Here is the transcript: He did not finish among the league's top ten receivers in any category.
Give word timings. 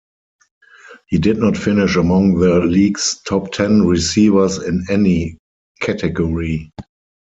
He 1.09 1.19
did 1.19 1.37
not 1.37 1.55
finish 1.55 1.95
among 1.95 2.39
the 2.39 2.55
league's 2.61 3.21
top 3.27 3.51
ten 3.51 3.85
receivers 3.85 4.57
in 4.57 4.83
any 4.89 5.37
category. 5.79 6.71